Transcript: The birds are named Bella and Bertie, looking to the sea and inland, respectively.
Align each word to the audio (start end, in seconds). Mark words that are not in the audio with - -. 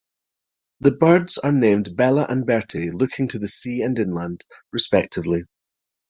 The 0.79 0.89
birds 0.89 1.37
are 1.37 1.51
named 1.51 1.95
Bella 1.95 2.25
and 2.27 2.43
Bertie, 2.43 2.89
looking 2.89 3.27
to 3.27 3.37
the 3.37 3.47
sea 3.47 3.83
and 3.83 3.99
inland, 3.99 4.45
respectively. 4.71 5.43